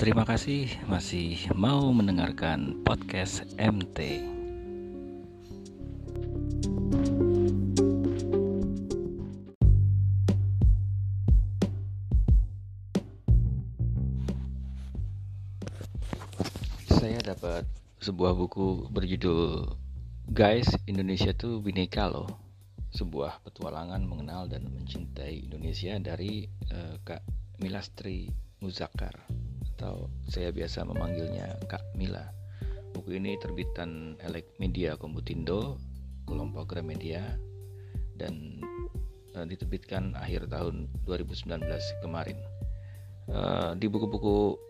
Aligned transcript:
Terima 0.00 0.24
kasih 0.24 0.64
masih 0.88 1.52
mau 1.52 1.92
mendengarkan 1.92 2.80
podcast 2.88 3.44
MT. 3.60 4.24
Saya 16.88 17.20
dapat 17.20 17.68
sebuah 18.00 18.32
buku 18.32 18.88
berjudul 18.88 19.68
Guys, 20.32 20.72
Indonesia 20.88 21.36
tuh 21.36 21.60
bineka 21.60 22.08
loh. 22.08 22.40
Sebuah 22.96 23.44
petualangan 23.44 24.00
mengenal 24.08 24.48
dan 24.48 24.64
mencintai 24.64 25.44
Indonesia 25.44 25.92
dari 26.00 26.48
uh, 26.72 26.96
Kak 27.04 27.20
Milastri 27.60 28.32
Muzakar 28.64 29.49
atau 29.80 30.12
saya 30.28 30.52
biasa 30.52 30.84
memanggilnya 30.84 31.56
Kak 31.64 31.96
Mila. 31.96 32.28
Buku 32.92 33.16
ini 33.16 33.40
terbitan 33.40 34.12
Elek 34.20 34.60
Media 34.60 34.92
Komputindo, 35.00 35.80
kelompok 36.28 36.76
Gramedia 36.76 37.24
dan 38.20 38.60
uh, 39.32 39.48
diterbitkan 39.48 40.12
akhir 40.20 40.52
tahun 40.52 40.84
2019 41.08 41.64
kemarin. 42.04 42.36
Uh, 43.24 43.72
di 43.80 43.88
buku-buku 43.88 44.60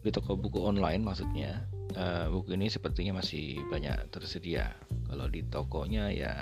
di 0.00 0.08
toko 0.08 0.40
buku 0.40 0.56
online 0.64 1.04
maksudnya 1.04 1.68
uh, 2.00 2.32
buku 2.32 2.56
ini 2.56 2.72
sepertinya 2.72 3.20
masih 3.20 3.60
banyak 3.68 4.08
tersedia 4.08 4.72
kalau 5.04 5.28
di 5.28 5.44
tokonya 5.44 6.08
ya 6.14 6.32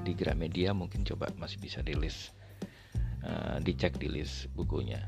di 0.00 0.16
Gramedia 0.16 0.72
mungkin 0.72 1.04
coba 1.04 1.28
masih 1.34 1.58
bisa 1.58 1.82
di 1.82 1.98
list 1.98 2.30
uh, 3.26 3.58
dicek 3.58 3.98
di 3.98 4.06
list 4.06 4.48
bukunya 4.54 5.02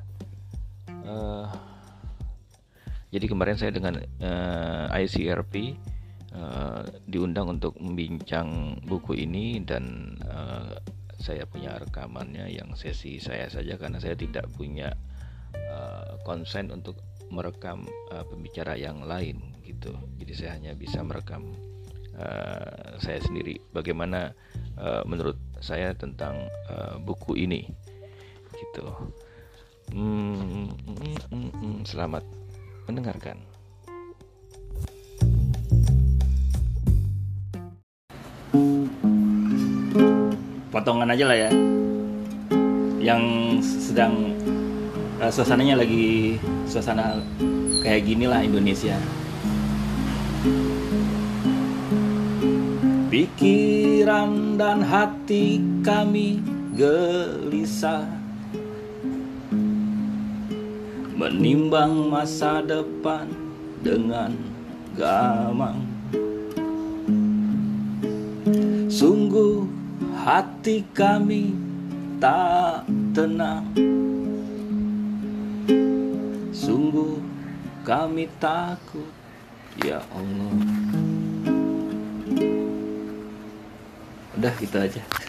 uh, 1.06 1.46
jadi 3.12 3.26
kemarin 3.28 3.56
saya 3.60 3.76
dengan 3.76 4.00
uh, 4.00 4.86
ICRP 4.96 5.76
uh, 6.32 6.82
diundang 7.04 7.60
untuk 7.60 7.76
membincang 7.76 8.80
buku 8.88 9.20
ini 9.20 9.60
dan 9.60 10.16
uh, 10.24 10.80
saya 11.22 11.46
punya 11.46 11.78
rekamannya 11.78 12.50
yang 12.50 12.74
sesi 12.74 13.22
saya 13.22 13.46
saja 13.46 13.78
karena 13.78 14.02
saya 14.02 14.18
tidak 14.18 14.48
punya 14.56 14.90
uh, 15.54 16.18
konsen 16.26 16.72
untuk 16.74 16.98
merekam 17.30 17.86
uh, 18.10 18.24
pembicara 18.26 18.76
yang 18.76 19.04
lain 19.06 19.54
gitu. 19.64 19.94
Jadi 20.20 20.32
saya 20.34 20.50
hanya 20.58 20.72
bisa 20.74 21.00
merekam 21.00 21.52
uh, 22.18 22.96
saya 23.00 23.20
sendiri. 23.22 23.60
Bagaimana 23.70 24.34
uh, 24.80 25.04
menurut 25.06 25.38
saya 25.62 25.94
tentang 25.94 26.48
uh, 26.68 26.98
buku 27.00 27.38
ini 27.38 27.70
gitu. 28.52 28.84
Hmm, 29.92 30.72
hmm, 30.72 31.52
hmm, 31.52 31.76
selamat 31.84 32.24
mendengarkan. 32.88 33.36
Potongan 40.72 41.12
aja 41.12 41.24
lah 41.28 41.36
ya. 41.36 41.50
Yang 43.04 43.24
sedang 43.68 44.32
uh, 45.20 45.28
suasananya 45.28 45.84
lagi 45.84 46.40
suasana 46.64 47.20
kayak 47.84 48.08
gini 48.08 48.24
lah 48.24 48.40
Indonesia. 48.40 48.96
Pikiran 53.12 54.56
dan 54.56 54.80
hati 54.80 55.60
kami 55.84 56.40
gelisah 56.80 58.22
Menimbang 61.22 62.10
masa 62.10 62.58
depan 62.66 63.30
dengan 63.78 64.34
gamang. 64.98 65.78
Sungguh 68.90 69.62
hati 70.18 70.82
kami 70.90 71.54
tak 72.18 72.90
tenang. 73.14 73.70
Sungguh 76.50 77.22
kami 77.86 78.26
takut 78.42 79.06
Ya 79.78 80.02
Allah. 80.10 80.54
Udah 84.34 84.52
gitu 84.58 84.74
aja 84.74 85.21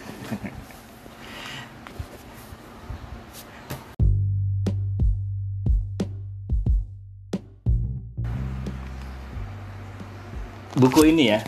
Buku 10.74 11.06
ini 11.06 11.30
ya. 11.30 11.38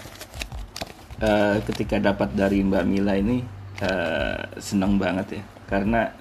Uh, 1.18 1.58
Ketika 1.66 1.98
dapat 1.98 2.30
dari 2.38 2.62
Mbak 2.62 2.84
Mila 2.86 3.18
ini 3.18 3.42
uh, 3.82 4.38
Senang 4.62 5.02
banget 5.02 5.42
ya. 5.42 5.44
Karena 5.66 6.14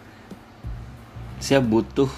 Saya 1.37 1.61
butuh 1.61 2.09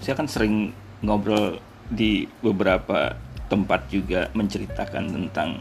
saya 0.00 0.16
kan 0.16 0.26
sering 0.26 0.72
ngobrol 1.04 1.60
di 1.86 2.24
beberapa 2.40 3.14
tempat 3.52 3.92
juga 3.92 4.32
menceritakan 4.32 5.04
tentang 5.12 5.60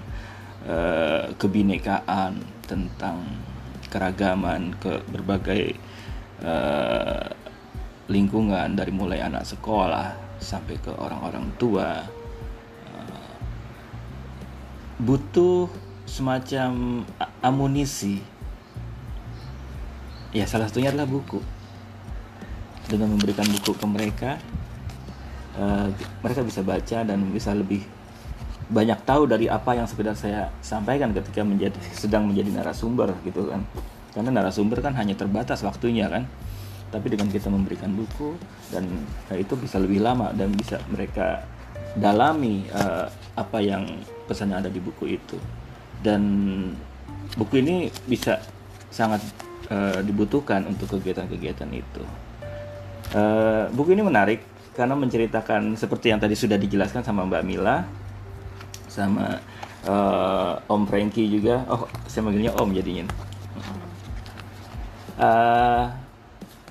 uh, 0.63 1.27
kebinekaan, 1.35 2.39
tentang 2.63 3.27
keragaman 3.91 4.79
ke 4.79 5.03
berbagai 5.11 5.75
uh, 6.39 7.27
lingkungan 8.07 8.79
dari 8.79 8.95
mulai 8.95 9.19
anak 9.19 9.43
sekolah 9.43 10.39
sampai 10.39 10.79
ke 10.79 10.95
orang-orang 10.95 11.51
tua 11.59 11.99
butuh 14.99 15.71
semacam 16.03 17.01
amunisi. 17.39 18.19
Ya 20.35 20.45
salah 20.45 20.67
satunya 20.67 20.91
adalah 20.91 21.07
buku. 21.07 21.39
Dengan 22.89 23.15
memberikan 23.15 23.45
buku 23.47 23.71
ke 23.77 23.85
mereka 23.85 24.31
uh, 25.55 25.87
mereka 26.25 26.41
bisa 26.41 26.61
baca 26.65 26.99
dan 27.05 27.19
bisa 27.29 27.53
lebih 27.53 27.85
banyak 28.69 29.01
tahu 29.01 29.25
dari 29.25 29.49
apa 29.49 29.73
yang 29.73 29.89
sekedar 29.89 30.13
saya 30.13 30.53
sampaikan 30.61 31.09
ketika 31.09 31.41
menjadi 31.41 31.77
sedang 31.89 32.29
menjadi 32.29 32.61
narasumber 32.61 33.13
gitu 33.25 33.49
kan. 33.49 33.65
Karena 34.13 34.29
narasumber 34.41 34.81
kan 34.81 34.93
hanya 34.97 35.17
terbatas 35.17 35.61
waktunya 35.65 36.09
kan. 36.09 36.25
Tapi 36.89 37.05
dengan 37.13 37.29
kita 37.29 37.53
memberikan 37.53 37.93
buku 37.93 38.33
dan 38.73 38.89
itu 39.37 39.53
bisa 39.53 39.77
lebih 39.77 40.01
lama 40.01 40.33
dan 40.33 40.49
bisa 40.53 40.81
mereka 40.89 41.45
dalami 41.97 42.67
uh, 42.69 43.07
apa 43.33 43.57
yang 43.63 43.85
pesan 44.29 44.53
yang 44.53 44.61
ada 44.61 44.69
di 44.69 44.77
buku 44.77 45.17
itu 45.17 45.37
dan 46.05 46.21
buku 47.35 47.61
ini 47.61 47.89
bisa 48.05 48.41
sangat 48.89 49.21
uh, 49.69 50.01
dibutuhkan 50.01 50.65
untuk 50.65 50.97
kegiatan-kegiatan 50.97 51.69
itu. 51.73 52.03
Uh, 53.09 53.65
buku 53.73 53.97
ini 53.97 54.05
menarik 54.05 54.45
karena 54.77 54.93
menceritakan 54.95 55.75
seperti 55.75 56.13
yang 56.13 56.21
tadi 56.21 56.37
sudah 56.37 56.55
dijelaskan 56.55 57.01
sama 57.01 57.25
Mbak 57.25 57.43
Mila, 57.45 57.83
sama 58.87 59.41
uh, 59.85 60.71
Om 60.71 60.83
Frankie 60.87 61.29
juga. 61.29 61.65
Oh, 61.69 61.85
saya 62.05 62.21
manggilnya 62.25 62.53
Om 62.55 62.69
jadinya. 62.73 63.05
Uh, 65.19 65.91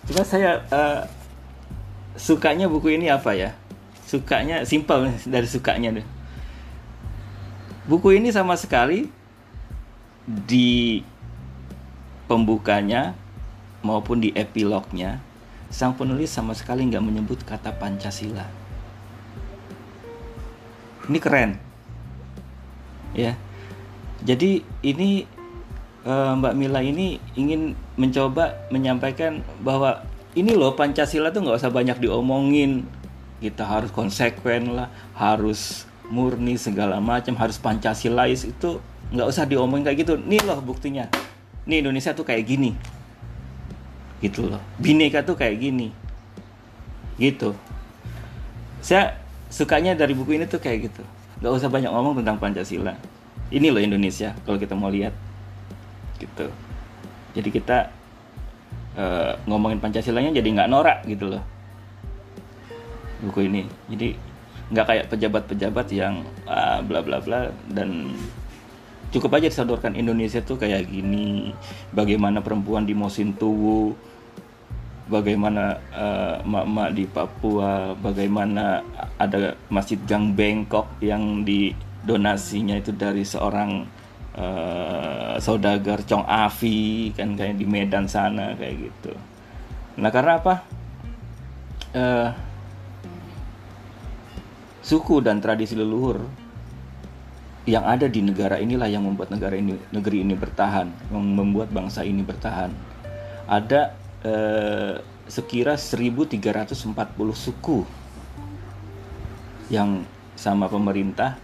cuma 0.08 0.24
saya 0.24 0.64
uh, 0.72 1.04
sukanya 2.16 2.64
buku 2.64 2.96
ini 2.96 3.12
apa 3.12 3.36
ya? 3.36 3.52
Sukanya 4.08 4.64
simpel 4.64 5.12
dari 5.28 5.44
sukanya 5.44 6.00
deh. 6.00 6.06
Buku 7.84 8.16
ini 8.16 8.32
sama 8.32 8.56
sekali 8.56 9.12
di 10.24 11.04
pembukanya 12.24 13.12
maupun 13.84 14.20
di 14.20 14.32
epilognya 14.32 15.20
sang 15.68 15.92
penulis 15.92 16.32
sama 16.32 16.56
sekali 16.56 16.88
nggak 16.88 17.04
menyebut 17.04 17.40
kata 17.44 17.76
Pancasila. 17.76 18.44
Ini 21.08 21.18
keren, 21.20 21.56
ya. 23.16 23.32
Jadi 24.20 24.60
ini 24.84 25.24
uh, 26.04 26.36
Mbak 26.36 26.54
Mila 26.56 26.84
ini 26.84 27.16
ingin 27.32 27.72
mencoba 27.96 28.68
menyampaikan 28.68 29.40
bahwa 29.64 30.04
ini 30.36 30.52
loh 30.52 30.76
Pancasila 30.76 31.32
tuh 31.32 31.48
nggak 31.48 31.64
usah 31.64 31.72
banyak 31.72 31.96
diomongin, 31.96 32.84
kita 33.38 33.62
harus 33.62 33.90
konsekuen 33.94 34.74
lah, 34.74 34.90
harus 35.14 35.86
murni 36.10 36.58
segala 36.58 36.98
macam, 36.98 37.38
harus 37.38 37.58
Pancasilais. 37.58 38.42
Itu 38.42 38.82
nggak 39.14 39.28
usah 39.28 39.44
diomongin 39.46 39.86
kayak 39.86 39.98
gitu. 40.02 40.14
Nih 40.18 40.42
loh 40.42 40.58
buktinya, 40.58 41.06
nih 41.64 41.82
Indonesia 41.82 42.14
tuh 42.14 42.26
kayak 42.26 42.44
gini. 42.46 42.74
Gitu 44.18 44.50
loh. 44.50 44.58
Bineka 44.82 45.22
tuh 45.22 45.38
kayak 45.38 45.56
gini. 45.62 45.94
Gitu. 47.18 47.54
Saya 48.82 49.14
sukanya 49.50 49.94
dari 49.94 50.14
buku 50.14 50.34
ini 50.34 50.46
tuh 50.50 50.58
kayak 50.58 50.90
gitu. 50.90 51.02
Nggak 51.38 51.52
usah 51.54 51.70
banyak 51.70 51.90
ngomong 51.94 52.18
tentang 52.18 52.38
pancasila. 52.42 52.94
Ini 53.54 53.70
loh 53.70 53.78
Indonesia 53.78 54.34
kalau 54.42 54.58
kita 54.58 54.74
mau 54.74 54.90
lihat. 54.90 55.14
Gitu. 56.18 56.50
Jadi 57.38 57.48
kita 57.54 57.94
uh, 58.98 59.38
ngomongin 59.46 59.78
pancasilanya 59.78 60.34
jadi 60.34 60.48
nggak 60.50 60.70
norak 60.70 61.06
gitu 61.06 61.30
loh 61.30 61.57
buku 63.24 63.48
ini. 63.50 63.62
Jadi 63.90 64.14
nggak 64.68 64.86
kayak 64.86 65.06
pejabat-pejabat 65.08 65.86
yang 65.96 66.22
uh, 66.44 66.84
bla 66.84 67.00
bla 67.00 67.18
bla 67.24 67.48
dan 67.72 68.12
cukup 69.08 69.40
aja 69.40 69.48
disodorkan 69.48 69.96
Indonesia 69.96 70.44
tuh 70.44 70.60
kayak 70.60 70.88
gini. 70.88 71.52
Bagaimana 71.94 72.44
perempuan 72.44 72.84
di 72.84 72.92
Mosintowo 72.92 73.96
bagaimana 75.08 75.80
uh, 75.96 76.44
emak-emak 76.44 76.88
di 76.92 77.04
Papua 77.08 77.96
bagaimana 77.96 78.84
ada 79.16 79.56
masjid 79.72 79.96
Gang 80.04 80.36
Bengkok 80.36 81.00
yang 81.00 81.42
di 81.42 81.72
donasinya 82.04 82.76
itu 82.76 82.92
dari 82.92 83.24
seorang 83.24 83.88
uh, 84.36 85.34
saudagar 85.40 86.04
Chong 86.04 86.28
Afi 86.28 87.10
kan 87.16 87.34
kayak 87.34 87.56
di 87.56 87.64
Medan 87.64 88.06
sana 88.06 88.54
kayak 88.54 88.74
gitu. 88.78 89.12
Nah 89.98 90.12
karena 90.12 90.38
apa? 90.38 90.54
Uh, 91.96 92.28
suku 94.88 95.20
dan 95.20 95.44
tradisi 95.44 95.76
leluhur 95.76 96.24
yang 97.68 97.84
ada 97.84 98.08
di 98.08 98.24
negara 98.24 98.56
inilah 98.56 98.88
yang 98.88 99.04
membuat 99.04 99.28
negara 99.28 99.52
ini 99.52 99.76
negeri 99.92 100.24
ini 100.24 100.32
bertahan, 100.32 100.88
yang 101.12 101.20
membuat 101.20 101.68
bangsa 101.68 102.00
ini 102.00 102.24
bertahan. 102.24 102.72
Ada 103.44 103.92
eh, 104.24 104.96
sekira 105.28 105.76
1340 105.76 106.96
suku 107.36 107.84
yang 109.68 110.00
sama 110.32 110.72
pemerintah 110.72 111.36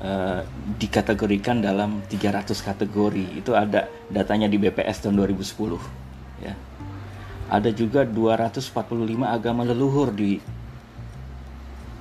eh, 0.00 0.40
dikategorikan 0.80 1.60
dalam 1.60 2.00
300 2.08 2.48
kategori. 2.64 3.44
Itu 3.44 3.52
ada 3.52 3.92
datanya 4.08 4.48
di 4.48 4.56
BPS 4.56 5.04
tahun 5.04 5.20
2010 5.20 6.40
ya. 6.40 6.56
Ada 7.52 7.68
juga 7.76 8.08
245 8.08 8.72
agama 9.28 9.68
leluhur 9.68 10.08
di 10.16 10.40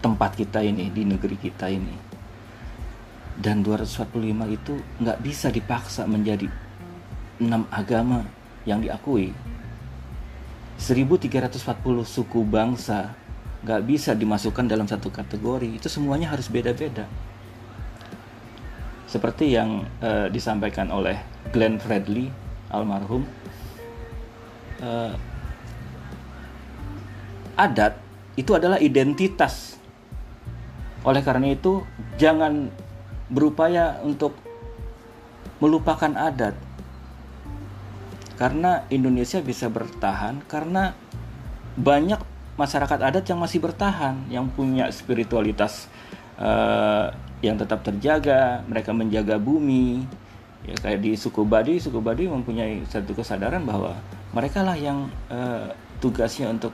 tempat 0.03 0.35
kita 0.35 0.59
ini, 0.59 0.91
di 0.91 1.07
negeri 1.07 1.39
kita 1.39 1.71
ini. 1.71 1.95
Dan 3.39 3.63
245 3.63 4.11
itu 4.51 4.73
nggak 4.99 5.19
bisa 5.23 5.47
dipaksa 5.47 6.03
menjadi 6.03 6.51
enam 7.39 7.63
agama 7.71 8.27
yang 8.67 8.83
diakui. 8.83 9.31
1340 10.75 11.55
suku 12.03 12.43
bangsa 12.43 13.15
nggak 13.63 13.81
bisa 13.87 14.11
dimasukkan 14.11 14.67
dalam 14.67 14.85
satu 14.85 15.07
kategori. 15.07 15.79
Itu 15.79 15.87
semuanya 15.87 16.35
harus 16.35 16.51
beda-beda. 16.51 17.07
Seperti 19.07 19.55
yang 19.55 19.87
uh, 20.03 20.27
disampaikan 20.27 20.91
oleh 20.91 21.15
Glenn 21.55 21.79
Fredly 21.79 22.27
almarhum 22.73 23.23
uh, 24.81 25.13
adat 27.53 27.93
itu 28.33 28.57
adalah 28.57 28.81
identitas 28.81 29.77
oleh 31.03 31.21
karena 31.23 31.51
itu 31.51 31.83
jangan 32.15 32.71
berupaya 33.27 33.99
untuk 34.03 34.35
melupakan 35.59 36.11
adat. 36.15 36.55
Karena 38.39 38.83
Indonesia 38.89 39.39
bisa 39.39 39.69
bertahan 39.69 40.41
karena 40.49 40.97
banyak 41.79 42.19
masyarakat 42.55 42.99
adat 42.99 43.25
yang 43.29 43.39
masih 43.39 43.59
bertahan, 43.61 44.27
yang 44.27 44.49
punya 44.51 44.89
spiritualitas 44.89 45.87
uh, 46.37 47.13
yang 47.43 47.59
tetap 47.59 47.83
terjaga, 47.83 48.63
mereka 48.65 48.95
menjaga 48.95 49.35
bumi. 49.35 50.07
Ya 50.63 50.79
kayak 50.79 51.03
di 51.03 51.11
suku 51.19 51.43
Badi, 51.43 51.75
suku 51.75 51.99
Badi 51.99 52.23
mempunyai 52.31 52.87
satu 52.87 53.11
kesadaran 53.11 53.67
bahwa 53.67 53.99
mereka 54.31 54.63
lah 54.63 54.79
yang 54.79 55.11
uh, 55.27 55.67
tugasnya 55.99 56.47
untuk 56.47 56.71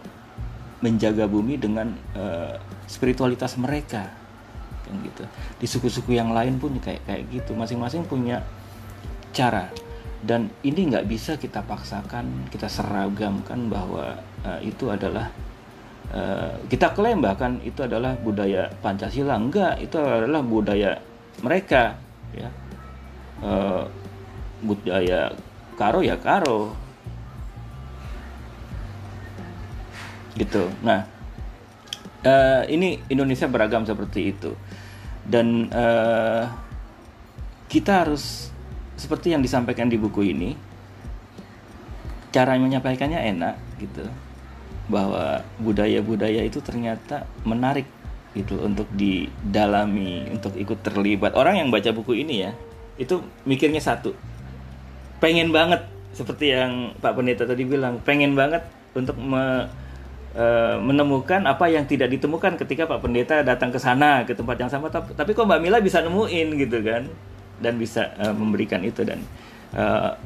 menjaga 0.80 1.26
bumi 1.26 1.58
dengan 1.58 1.98
uh, 2.14 2.56
spiritualitas 2.90 3.54
mereka. 3.62 4.10
Kan 4.82 5.06
gitu. 5.06 5.24
Di 5.62 5.68
suku-suku 5.70 6.18
yang 6.18 6.34
lain 6.34 6.58
pun 6.58 6.74
kayak 6.82 7.06
kayak 7.06 7.30
gitu. 7.30 7.54
Masing-masing 7.54 8.10
punya 8.10 8.42
cara. 9.30 9.70
Dan 10.20 10.52
ini 10.66 10.90
nggak 10.90 11.06
bisa 11.08 11.38
kita 11.40 11.64
paksakan 11.64 12.50
kita 12.52 12.68
seragamkan 12.68 13.72
bahwa 13.72 14.20
uh, 14.44 14.60
itu 14.60 14.92
adalah 14.92 15.32
uh, 16.12 16.60
kita 16.68 16.92
klaim 16.92 17.24
bahkan 17.24 17.62
itu 17.64 17.86
adalah 17.86 18.18
budaya 18.20 18.68
Pancasila. 18.82 19.38
Enggak 19.38 19.80
itu 19.80 19.96
adalah 19.96 20.42
budaya 20.44 21.00
mereka 21.40 21.96
ya. 22.36 22.50
Uh, 23.40 23.88
budaya 24.60 25.32
karo 25.80 26.04
ya 26.04 26.20
karo. 26.20 26.76
Gitu. 30.36 30.68
Nah 30.84 31.19
uh, 32.26 32.64
ini 32.68 33.00
Indonesia 33.12 33.48
beragam 33.48 33.84
seperti 33.84 34.34
itu. 34.36 34.52
Dan 35.24 35.70
uh, 35.70 36.50
kita 37.70 38.06
harus 38.06 38.50
seperti 38.98 39.32
yang 39.32 39.46
disampaikan 39.46 39.88
di 39.88 39.96
buku 39.96 40.26
ini 40.26 40.58
cara 42.34 42.58
menyampaikannya 42.58 43.20
enak 43.38 43.56
gitu. 43.80 44.04
Bahwa 44.90 45.46
budaya-budaya 45.62 46.42
itu 46.42 46.60
ternyata 46.66 47.30
menarik 47.46 47.86
gitu 48.34 48.62
untuk 48.62 48.86
didalami 48.94 50.30
untuk 50.30 50.54
ikut 50.58 50.86
terlibat. 50.86 51.34
Orang 51.34 51.58
yang 51.58 51.70
baca 51.74 51.90
buku 51.94 52.22
ini 52.26 52.46
ya 52.46 52.52
itu 53.00 53.24
mikirnya 53.48 53.82
satu. 53.82 54.14
Pengen 55.24 55.50
banget 55.56 55.88
seperti 56.14 56.52
yang 56.52 56.94
Pak 57.00 57.16
Pendeta 57.16 57.48
tadi 57.48 57.64
bilang 57.64 58.02
pengen 58.04 58.36
banget 58.36 58.66
untuk 58.92 59.16
me, 59.16 59.70
menemukan 60.80 61.44
apa 61.44 61.68
yang 61.68 61.84
tidak 61.84 62.16
ditemukan 62.16 62.56
ketika 62.56 62.88
Pak 62.88 63.04
Pendeta 63.04 63.44
datang 63.44 63.76
ke 63.76 63.80
sana 63.82 64.24
ke 64.24 64.32
tempat 64.32 64.56
yang 64.56 64.72
sama. 64.72 64.88
Tapi, 64.88 65.36
kok 65.36 65.44
Mbak 65.44 65.60
Mila 65.60 65.84
bisa 65.84 66.00
nemuin 66.00 66.48
gitu 66.56 66.80
kan? 66.80 67.12
Dan 67.60 67.76
bisa 67.76 68.16
uh, 68.16 68.32
memberikan 68.32 68.80
itu. 68.88 69.04
Dan 69.04 69.20
kisah 69.70 70.18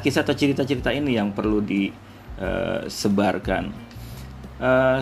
kisah-kisah 0.00 0.24
atau 0.24 0.34
cerita-cerita 0.34 0.90
ini 0.94 1.14
yang 1.18 1.32
perlu 1.34 1.60
disebarkan 1.62 3.72
uh, 4.58 5.00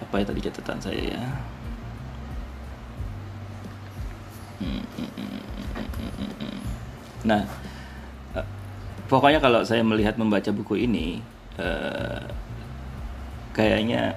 apa 0.00 0.14
ya 0.20 0.24
tadi 0.28 0.40
catatan 0.44 0.78
saya 0.80 1.02
ya? 1.16 1.22
Hmm, 4.62 4.84
hmm, 4.84 5.10
hmm, 5.18 5.42
nah 7.26 7.42
pokoknya 9.12 9.44
kalau 9.44 9.60
saya 9.68 9.84
melihat 9.84 10.16
membaca 10.16 10.48
buku 10.48 10.88
ini 10.88 11.20
uh, 11.60 12.24
kayaknya 13.52 14.16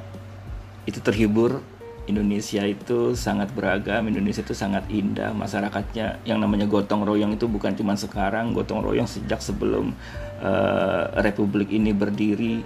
itu 0.88 1.04
terhibur. 1.04 1.60
Indonesia 2.06 2.62
itu 2.62 3.18
sangat 3.18 3.50
beragam 3.58 4.06
Indonesia 4.06 4.46
itu 4.46 4.54
sangat 4.54 4.86
indah 4.94 5.34
masyarakatnya 5.34 6.22
yang 6.22 6.38
namanya 6.38 6.70
gotong 6.70 7.02
royong 7.02 7.34
itu 7.34 7.50
bukan 7.50 7.74
cuma 7.74 7.98
sekarang 7.98 8.54
gotong 8.54 8.86
royong 8.86 9.10
sejak 9.10 9.42
sebelum 9.42 9.90
uh, 10.38 11.10
republik 11.25 11.74
ini 11.74 11.98
berdiri. 11.98 12.62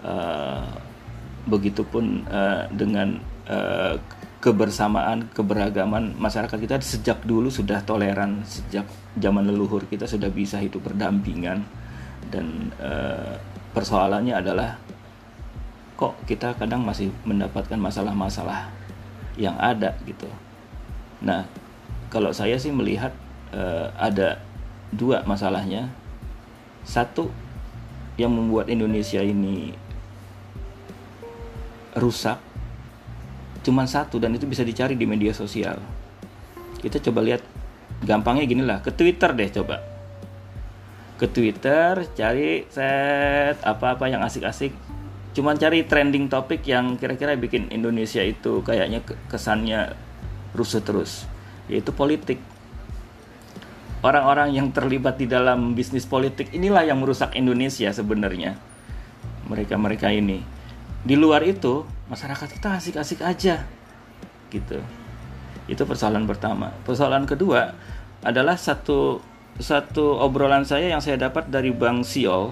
Uh, 0.00 0.64
begitupun 1.48 2.26
uh, 2.28 2.68
dengan 2.72 3.20
uh, 3.48 3.96
kebersamaan, 4.40 5.28
keberagaman 5.36 6.16
masyarakat 6.16 6.56
kita 6.56 6.80
sejak 6.80 7.20
dulu 7.28 7.52
sudah 7.52 7.84
toleran, 7.84 8.40
sejak 8.48 8.88
zaman 9.20 9.44
leluhur 9.44 9.84
kita 9.84 10.08
sudah 10.08 10.32
bisa 10.32 10.56
hidup 10.56 10.80
berdampingan 10.80 11.60
dan 12.32 12.72
e, 12.80 12.92
persoalannya 13.76 14.32
adalah 14.32 14.80
kok 16.00 16.16
kita 16.24 16.56
kadang 16.56 16.80
masih 16.80 17.12
mendapatkan 17.28 17.76
masalah-masalah 17.76 18.72
yang 19.36 19.60
ada 19.60 19.92
gitu. 20.08 20.26
Nah, 21.20 21.44
kalau 22.08 22.32
saya 22.32 22.56
sih 22.56 22.72
melihat 22.72 23.12
e, 23.52 23.92
ada 24.00 24.40
dua 24.88 25.22
masalahnya. 25.28 25.92
Satu 26.80 27.28
yang 28.16 28.32
membuat 28.32 28.72
Indonesia 28.72 29.20
ini 29.20 29.76
rusak 31.92 32.40
cuman 33.60 33.84
satu 33.84 34.16
dan 34.16 34.32
itu 34.32 34.48
bisa 34.48 34.64
dicari 34.64 34.96
di 34.96 35.04
media 35.04 35.32
sosial. 35.36 35.76
Kita 36.80 36.96
coba 37.00 37.20
lihat 37.20 37.44
gampangnya 38.00 38.44
gini 38.48 38.64
lah 38.64 38.80
ke 38.80 38.92
Twitter 38.92 39.30
deh 39.36 39.50
coba. 39.52 39.76
Ke 41.20 41.28
Twitter 41.28 42.08
cari 42.16 42.64
set 42.72 43.60
apa-apa 43.60 44.08
yang 44.08 44.24
asik-asik. 44.24 44.72
Cuman 45.36 45.60
cari 45.60 45.84
trending 45.84 46.26
topik 46.26 46.64
yang 46.66 46.96
kira-kira 46.96 47.36
bikin 47.36 47.68
Indonesia 47.70 48.24
itu 48.24 48.64
kayaknya 48.64 49.04
kesannya 49.28 49.94
rusuh 50.56 50.82
terus 50.82 51.28
yaitu 51.70 51.94
politik. 51.94 52.42
Orang-orang 54.00 54.56
yang 54.56 54.72
terlibat 54.72 55.20
di 55.20 55.28
dalam 55.28 55.76
bisnis 55.76 56.08
politik 56.08 56.50
inilah 56.56 56.88
yang 56.88 57.04
merusak 57.04 57.36
Indonesia 57.36 57.92
sebenarnya. 57.92 58.56
Mereka-mereka 59.46 60.08
ini. 60.08 60.40
Di 61.04 61.20
luar 61.20 61.44
itu 61.44 61.84
masyarakat 62.10 62.48
kita 62.50 62.68
asik-asik 62.74 63.22
aja 63.22 63.62
gitu. 64.50 64.82
Itu 65.70 65.86
persoalan 65.86 66.26
pertama. 66.26 66.74
Persoalan 66.82 67.24
kedua 67.24 67.70
adalah 68.26 68.58
satu 68.58 69.22
satu 69.62 70.18
obrolan 70.18 70.66
saya 70.66 70.90
yang 70.90 70.98
saya 70.98 71.16
dapat 71.16 71.46
dari 71.48 71.70
Bang 71.70 72.02
Siol. 72.02 72.50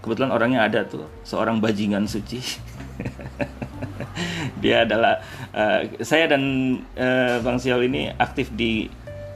Kebetulan 0.00 0.30
orangnya 0.30 0.62
ada 0.62 0.86
tuh 0.86 1.10
seorang 1.26 1.58
bajingan 1.58 2.06
suci. 2.06 2.38
Dia 4.62 4.86
adalah 4.86 5.18
uh, 5.50 5.82
saya 6.00 6.30
dan 6.30 6.42
uh, 6.94 7.42
Bang 7.42 7.58
Siol 7.58 7.90
ini 7.90 8.14
aktif 8.14 8.54
di 8.54 8.86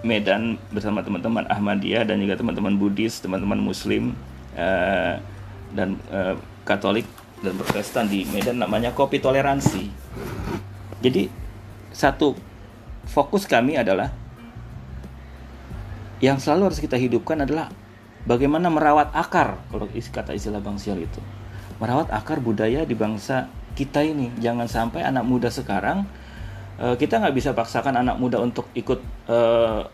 Medan 0.07 0.55
bersama 0.71 1.03
teman-teman 1.03 1.43
Ahmadiyah 1.51 2.07
dan 2.07 2.23
juga 2.23 2.39
teman-teman 2.39 2.79
Buddhis, 2.79 3.19
teman-teman 3.19 3.59
Muslim 3.59 4.15
uh, 4.55 5.19
dan 5.75 5.99
uh, 6.15 6.39
Katolik 6.63 7.09
dan 7.45 7.55
Protestan 7.55 8.07
di 8.11 8.27
Medan 8.29 8.59
namanya 8.59 8.95
Kopi 8.95 9.23
Toleransi. 9.23 9.91
Jadi 10.99 11.31
satu 11.95 12.35
fokus 13.07 13.47
kami 13.47 13.79
adalah 13.79 14.11
yang 16.19 16.43
selalu 16.43 16.73
harus 16.73 16.83
kita 16.83 16.99
hidupkan 16.99 17.47
adalah 17.47 17.71
bagaimana 18.27 18.67
merawat 18.67 19.15
akar 19.15 19.63
kalau 19.71 19.87
kata 19.87 20.35
istilah 20.35 20.59
Bang 20.59 20.77
Siol 20.77 21.03
itu. 21.03 21.23
Merawat 21.79 22.11
akar 22.11 22.43
budaya 22.43 22.83
di 22.83 22.99
bangsa 22.99 23.47
kita 23.79 24.03
ini. 24.03 24.35
Jangan 24.43 24.67
sampai 24.67 25.07
anak 25.07 25.23
muda 25.23 25.47
sekarang 25.47 26.03
uh, 26.79 26.95
kita 26.95 27.23
nggak 27.23 27.35
bisa 27.35 27.51
paksakan 27.55 28.03
anak 28.03 28.17
muda 28.19 28.43
untuk 28.43 28.71
ikut 28.75 28.99
uh, 29.31 29.87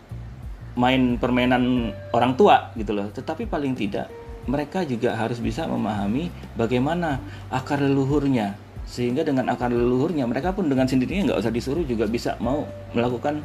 main 0.75 1.17
permainan 1.17 1.95
orang 2.11 2.35
tua 2.35 2.75
gitu 2.75 2.93
loh 2.95 3.07
tetapi 3.15 3.47
paling 3.47 3.79
tidak 3.79 4.11
mereka 4.45 4.85
juga 4.85 5.17
harus 5.17 5.41
bisa 5.41 5.65
memahami 5.65 6.29
bagaimana 6.57 7.21
akar 7.49 7.81
leluhurnya. 7.81 8.57
Sehingga 8.85 9.25
dengan 9.25 9.49
akar 9.49 9.73
leluhurnya 9.73 10.29
mereka 10.29 10.53
pun 10.53 10.69
dengan 10.69 10.85
sendirinya 10.85 11.33
nggak 11.33 11.41
usah 11.41 11.53
disuruh 11.53 11.85
juga 11.89 12.05
bisa 12.05 12.37
mau 12.41 12.69
melakukan 12.93 13.41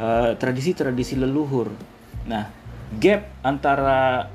eh, 0.00 0.32
tradisi-tradisi 0.40 1.20
uh, 1.20 1.28
leluhur. 1.28 1.68
Nah 2.24 2.48
gap 2.96 3.28
antara 3.44 4.32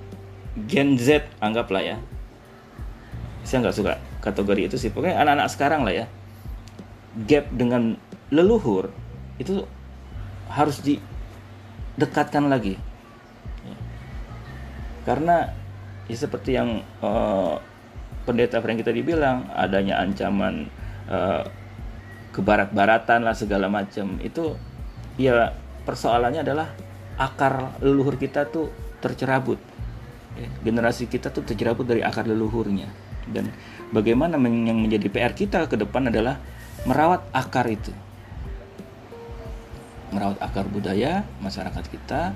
Gen 0.70 1.02
Z 1.02 1.26
anggaplah 1.42 1.82
ya. 1.82 1.98
Saya 3.42 3.66
nggak 3.66 3.76
suka 3.76 3.94
kategori 4.22 4.70
itu 4.70 4.78
sih. 4.78 4.94
Pokoknya 4.94 5.18
anak-anak 5.26 5.50
sekarang 5.50 5.82
lah 5.82 5.94
ya. 5.94 6.06
Gap 7.26 7.50
dengan 7.50 7.98
leluhur 8.30 8.94
itu 9.42 9.66
harus 10.54 10.78
didekatkan 10.86 12.46
lagi. 12.46 12.78
Karena 15.04 15.63
ya 16.08 16.18
seperti 16.18 16.56
yang 16.60 16.84
uh, 17.00 17.60
pendeta 18.28 18.60
Frank 18.60 18.84
kita 18.84 18.92
dibilang 18.92 19.52
adanya 19.56 20.00
ancaman 20.00 20.68
uh, 21.08 21.44
kebarat-baratan 22.34 23.24
lah 23.24 23.36
segala 23.38 23.70
macam. 23.70 24.18
Itu 24.20 24.58
ya 25.20 25.54
persoalannya 25.86 26.42
adalah 26.42 26.68
akar 27.20 27.78
leluhur 27.84 28.18
kita 28.18 28.50
tuh 28.50 28.72
tercerabut. 29.04 29.62
Ya, 30.34 30.50
generasi 30.66 31.06
kita 31.06 31.30
tuh 31.30 31.46
tercerabut 31.46 31.86
dari 31.86 32.02
akar 32.02 32.26
leluhurnya. 32.26 32.90
Dan 33.30 33.54
bagaimana 33.94 34.36
yang 34.42 34.82
menjadi 34.82 35.08
PR 35.08 35.34
kita 35.38 35.70
ke 35.70 35.78
depan 35.78 36.10
adalah 36.10 36.42
merawat 36.90 37.24
akar 37.32 37.70
itu. 37.70 37.94
Merawat 40.10 40.42
akar 40.42 40.66
budaya 40.68 41.22
masyarakat 41.40 41.86
kita 41.88 42.34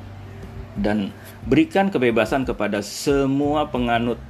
dan 0.77 1.09
berikan 1.49 1.89
kebebasan 1.89 2.45
kepada 2.45 2.85
semua 2.85 3.65
penganut 3.67 4.21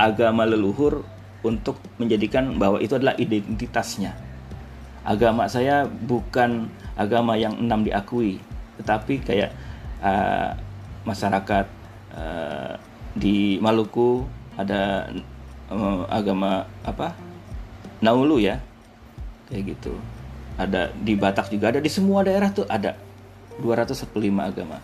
agama 0.00 0.48
leluhur 0.48 1.04
untuk 1.44 1.76
menjadikan 2.00 2.56
bahwa 2.56 2.80
itu 2.80 2.96
adalah 2.96 3.12
identitasnya. 3.20 4.16
Agama 5.04 5.44
saya 5.52 5.84
bukan 5.84 6.72
agama 6.96 7.36
yang 7.36 7.58
enam 7.58 7.84
diakui, 7.84 8.40
tetapi 8.80 9.20
kayak 9.20 9.50
uh, 10.00 10.56
masyarakat 11.04 11.66
uh, 12.16 12.74
di 13.12 13.60
Maluku 13.60 14.24
ada 14.56 15.10
uh, 15.68 16.06
agama 16.08 16.64
apa? 16.86 17.12
Naulu 18.00 18.38
ya, 18.40 18.62
kayak 19.50 19.76
gitu. 19.76 19.94
Ada 20.56 20.94
di 20.94 21.18
Batak 21.18 21.50
juga 21.50 21.74
ada 21.74 21.80
di 21.82 21.90
semua 21.90 22.22
daerah 22.22 22.54
tuh 22.54 22.68
ada 22.70 22.94
245 23.58 24.14
agama 24.38 24.78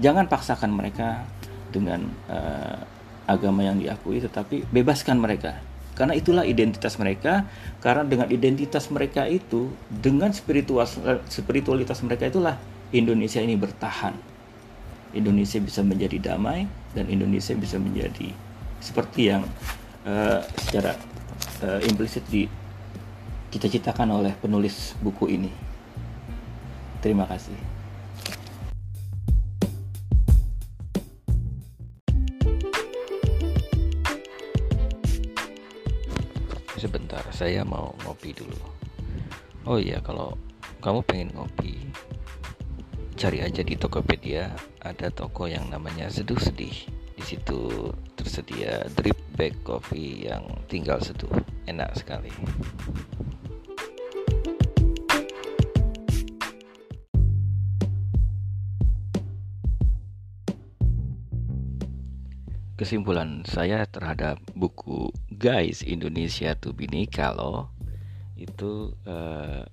jangan 0.00 0.28
paksakan 0.28 0.72
mereka 0.72 1.24
dengan 1.72 2.06
uh, 2.28 2.78
agama 3.26 3.66
yang 3.66 3.80
diakui 3.80 4.22
tetapi 4.22 4.68
bebaskan 4.70 5.18
mereka 5.18 5.58
karena 5.96 6.12
itulah 6.12 6.44
identitas 6.44 7.00
mereka 7.00 7.48
karena 7.80 8.04
dengan 8.04 8.28
identitas 8.28 8.92
mereka 8.92 9.24
itu 9.24 9.72
dengan 9.88 10.30
spiritual 10.30 10.84
spiritualitas 11.26 12.04
mereka 12.04 12.28
itulah 12.28 12.60
Indonesia 12.92 13.40
ini 13.40 13.56
bertahan 13.56 14.14
Indonesia 15.16 15.58
bisa 15.58 15.80
menjadi 15.80 16.32
damai 16.32 16.68
dan 16.92 17.08
Indonesia 17.08 17.56
bisa 17.56 17.80
menjadi 17.80 18.30
seperti 18.78 19.32
yang 19.32 19.42
uh, 20.04 20.44
secara 20.60 20.94
uh, 21.64 21.80
implisit 21.88 22.22
di 22.28 22.44
dicita-citakan 23.56 24.20
oleh 24.20 24.36
penulis 24.36 24.92
buku 25.00 25.32
ini. 25.32 25.48
Terima 27.00 27.24
kasih. 27.24 27.75
Sebentar, 36.76 37.24
saya 37.32 37.64
mau 37.64 37.96
ngopi 38.04 38.36
dulu. 38.36 38.60
Oh 39.64 39.80
iya, 39.80 39.96
kalau 40.04 40.36
kamu 40.84 41.00
pengen 41.08 41.32
ngopi, 41.32 41.88
cari 43.16 43.40
aja 43.40 43.64
di 43.64 43.80
Tokopedia 43.80 44.52
ada 44.84 45.08
toko 45.08 45.48
yang 45.48 45.72
namanya 45.72 46.12
Seduh 46.12 46.36
Sedih. 46.36 46.76
Di 47.16 47.24
situ 47.24 47.90
tersedia 48.12 48.84
drip 48.92 49.16
bag 49.40 49.56
coffee 49.64 50.28
yang 50.28 50.44
tinggal 50.68 51.00
seduh. 51.00 51.32
Enak 51.64 51.96
sekali. 51.96 52.28
Kesimpulan 62.76 63.40
saya 63.48 63.88
terhadap 63.88 64.36
buku 64.52 65.08
Guys 65.32 65.80
Indonesia 65.80 66.52
to 66.60 66.76
Binika 66.76 67.32
loh 67.32 67.72
itu 68.36 68.92
uh, 69.08 69.64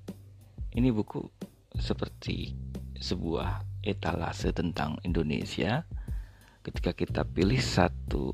ini 0.71 0.87
buku 0.87 1.19
seperti 1.75 2.55
sebuah 2.95 3.59
etalase 3.83 4.55
tentang 4.55 4.95
Indonesia. 5.03 5.83
Ketika 6.63 6.95
kita 6.95 7.21
pilih 7.27 7.59
satu 7.59 8.31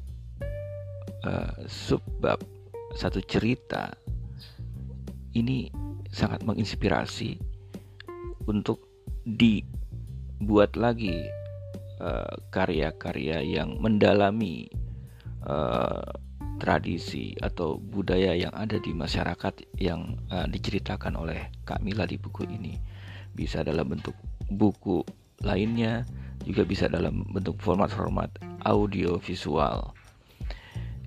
uh, 1.26 1.54
subbab 1.66 2.38
satu 2.94 3.26
cerita 3.26 3.90
ini 5.34 5.74
sangat 6.14 6.46
menginspirasi 6.46 7.42
untuk 8.46 8.86
dibuat 9.26 10.78
lagi 10.78 11.26
karya-karya 12.50 13.44
uh, 13.44 13.46
yang 13.46 13.76
mendalami 13.80 14.72
uh, 15.44 16.04
tradisi 16.60 17.32
atau 17.40 17.80
budaya 17.80 18.36
yang 18.36 18.52
ada 18.52 18.76
di 18.80 18.92
masyarakat 18.92 19.80
yang 19.80 20.20
uh, 20.32 20.48
diceritakan 20.48 21.16
oleh 21.16 21.52
Kak 21.64 21.80
Mila 21.80 22.04
di 22.04 22.20
buku 22.20 22.44
ini. 22.48 22.76
Bisa 23.32 23.64
dalam 23.64 23.88
bentuk 23.88 24.16
buku 24.52 25.04
lainnya 25.40 26.04
juga 26.44 26.68
bisa 26.68 26.92
dalam 26.92 27.24
bentuk 27.32 27.56
format-format 27.64 28.36
audio 28.68 29.16
visual. 29.24 29.96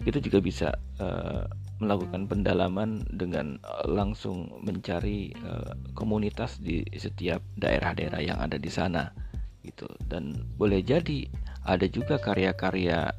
Itu 0.03 0.19
juga 0.19 0.41
bisa 0.41 0.69
uh, 0.99 1.45
melakukan 1.83 2.31
pendalaman 2.31 3.03
dengan 3.11 3.59
langsung 3.85 4.55
mencari 4.63 5.35
uh, 5.43 5.75
komunitas 5.99 6.63
di 6.63 6.87
setiap 6.95 7.43
daerah-daerah 7.59 8.23
yang 8.23 8.39
ada 8.39 8.55
di 8.55 8.71
sana 8.71 9.11
gitu 9.63 9.87
dan 10.11 10.35
boleh 10.59 10.83
jadi 10.83 11.27
ada 11.63 11.87
juga 11.87 12.19
karya-karya 12.19 13.15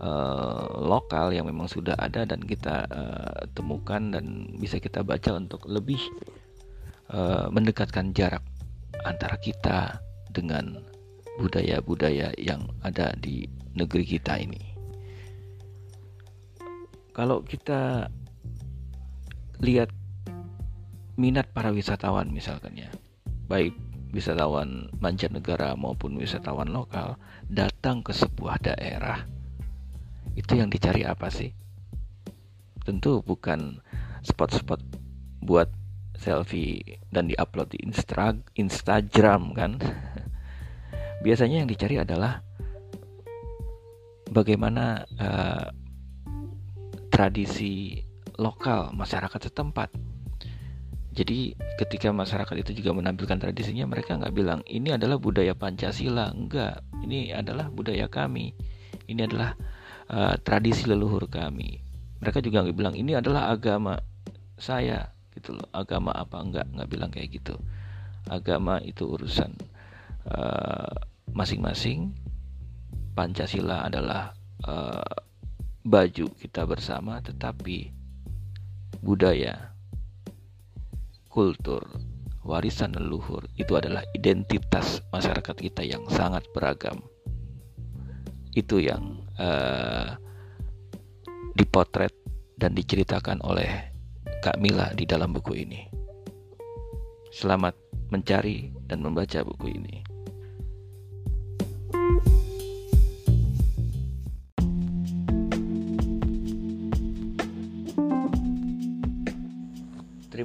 uh, 0.00 0.68
lokal 0.78 1.32
yang 1.32 1.48
memang 1.48 1.66
sudah 1.66 1.96
ada 1.96 2.28
dan 2.28 2.40
kita 2.44 2.84
uh, 2.88 3.48
temukan 3.56 4.12
dan 4.12 4.52
bisa 4.60 4.76
kita 4.78 5.00
baca 5.00 5.36
untuk 5.36 5.64
lebih 5.64 6.00
uh, 7.12 7.48
mendekatkan 7.48 8.12
jarak 8.12 8.44
antara 9.04 9.40
kita 9.40 10.00
dengan 10.32 10.84
budaya-budaya 11.38 12.34
yang 12.36 12.66
ada 12.82 13.14
di 13.16 13.46
negeri 13.78 14.04
kita 14.18 14.42
ini. 14.42 14.74
Kalau 17.14 17.42
kita 17.42 18.10
lihat 19.62 19.90
minat 21.18 21.50
para 21.50 21.74
wisatawan 21.74 22.30
misalkan 22.30 22.78
ya, 22.78 22.90
baik 23.50 23.74
wisatawan 24.14 24.88
mancanegara 24.98 25.76
maupun 25.76 26.16
wisatawan 26.16 26.72
lokal 26.72 27.20
datang 27.48 28.00
ke 28.00 28.12
sebuah 28.16 28.60
daerah 28.60 29.28
itu 30.38 30.54
yang 30.54 30.70
dicari 30.70 31.02
apa 31.02 31.26
sih? 31.34 31.50
Tentu 32.86 33.26
bukan 33.26 33.82
spot-spot 34.22 34.78
buat 35.42 35.66
selfie 36.14 37.02
dan 37.10 37.26
diupload 37.26 37.74
di 37.74 37.82
Insta 37.82 38.38
Instagram 38.54 39.42
kan. 39.58 39.82
Biasanya 41.26 41.66
yang 41.66 41.68
dicari 41.68 41.98
adalah 41.98 42.38
bagaimana 44.30 45.02
uh, 45.18 45.66
tradisi 47.10 47.98
lokal 48.38 48.94
masyarakat 48.94 49.50
setempat. 49.50 49.90
Jadi 51.18 51.50
ketika 51.82 52.14
masyarakat 52.14 52.54
itu 52.62 52.78
juga 52.78 52.94
menampilkan 52.94 53.42
tradisinya, 53.42 53.90
mereka 53.90 54.14
nggak 54.14 54.30
bilang 54.30 54.62
ini 54.70 54.94
adalah 54.94 55.18
budaya 55.18 55.50
Pancasila, 55.50 56.30
enggak. 56.30 56.78
Ini 57.02 57.34
adalah 57.34 57.74
budaya 57.74 58.06
kami. 58.06 58.54
Ini 59.10 59.26
adalah 59.26 59.58
uh, 60.14 60.38
tradisi 60.38 60.86
leluhur 60.86 61.26
kami. 61.26 61.82
Mereka 62.22 62.38
juga 62.38 62.62
nggak 62.62 62.76
bilang 62.78 62.94
ini 62.94 63.18
adalah 63.18 63.50
agama 63.50 63.98
saya, 64.62 65.10
gitu 65.34 65.58
loh. 65.58 65.66
Agama 65.74 66.14
apa 66.14 66.38
enggak? 66.38 66.70
Nggak 66.70 66.86
bilang 66.86 67.10
kayak 67.10 67.34
gitu. 67.34 67.58
Agama 68.30 68.78
itu 68.86 69.10
urusan 69.10 69.58
uh, 70.30 71.02
masing-masing. 71.34 72.14
Pancasila 73.18 73.90
adalah 73.90 74.38
uh, 74.62 75.18
baju 75.82 76.30
kita 76.38 76.62
bersama, 76.62 77.18
tetapi 77.18 77.90
budaya 79.02 79.74
kultur, 81.38 81.86
warisan 82.42 82.98
leluhur 82.98 83.46
itu 83.54 83.78
adalah 83.78 84.02
identitas 84.10 85.06
masyarakat 85.14 85.54
kita 85.54 85.86
yang 85.86 86.02
sangat 86.10 86.42
beragam. 86.50 86.98
Itu 88.58 88.82
yang 88.82 89.22
uh, 89.38 90.18
dipotret 91.54 92.10
dan 92.58 92.74
diceritakan 92.74 93.38
oleh 93.46 93.70
Kak 94.42 94.58
Mila 94.58 94.90
di 94.98 95.06
dalam 95.06 95.30
buku 95.30 95.62
ini. 95.62 95.86
Selamat 97.30 97.78
mencari 98.10 98.74
dan 98.90 99.06
membaca 99.06 99.38
buku 99.46 99.78
ini. 99.78 100.07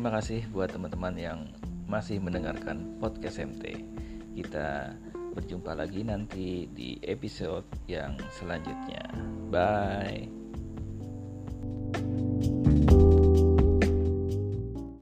Terima 0.04 0.20
kasih 0.20 0.44
buat 0.52 0.68
teman-teman 0.68 1.16
yang 1.16 1.40
masih 1.88 2.20
mendengarkan 2.20 3.00
podcast 3.00 3.40
MT. 3.40 3.88
Kita 4.36 4.92
berjumpa 5.32 5.80
lagi 5.80 6.04
nanti 6.04 6.68
di 6.68 7.00
episode 7.08 7.64
yang 7.88 8.20
selanjutnya. 8.36 9.00
Bye. 9.48 10.43